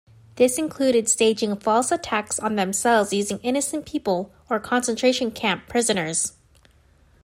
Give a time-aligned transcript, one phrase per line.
[0.37, 6.33] This included staging false attacks on themselves using innocent people or concentration camp prisoners.